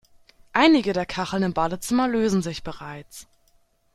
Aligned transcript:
Einige 0.53 0.93
der 0.93 1.05
Kacheln 1.05 1.43
im 1.43 1.53
Badezimmer 1.53 2.07
lösen 2.07 2.41
sich 2.41 2.63
bereits. 2.63 3.27